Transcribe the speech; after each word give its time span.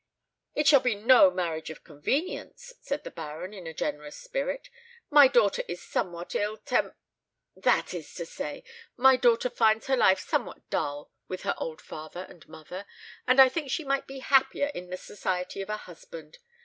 "It 0.55 0.67
shall 0.67 0.79
be 0.79 0.95
no 0.95 1.29
marriage 1.29 1.69
of 1.69 1.83
convenience," 1.83 2.73
said 2.81 3.03
the 3.03 3.11
Baron, 3.11 3.53
in 3.53 3.67
a 3.67 3.73
generous 3.75 4.17
spirit; 4.17 4.67
"my 5.11 5.27
daughter 5.27 5.61
is 5.67 5.83
somewhat 5.87 6.33
ill 6.33 6.57
tem 6.57 6.95
that 7.55 7.93
is 7.93 8.11
to 8.15 8.25
say, 8.25 8.63
my 8.97 9.15
daughter 9.15 9.51
finds 9.51 9.85
her 9.85 9.95
life 9.95 10.19
somewhat 10.19 10.67
dull 10.71 11.11
with 11.27 11.43
her 11.43 11.53
old 11.59 11.81
father 11.81 12.25
and 12.27 12.49
mother, 12.49 12.87
and 13.27 13.39
I 13.39 13.47
think 13.47 13.69
she 13.69 13.83
might 13.83 14.07
be 14.07 14.21
happier 14.21 14.71
in 14.73 14.89
the 14.89 14.97
society 14.97 15.61
of 15.61 15.69
a 15.69 15.77
husband. 15.77 16.39